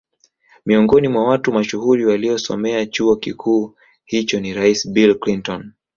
Miongoni 0.65 1.07
mwa 1.07 1.23
watu 1.27 1.53
mashuhuri 1.53 2.05
waliosomea 2.05 2.85
chuo 2.85 3.15
kikuu 3.15 3.75
hicho 4.05 4.39
ni 4.39 4.53
rais 4.53 4.89
Bill 4.89 5.19
Clinton 5.19 5.71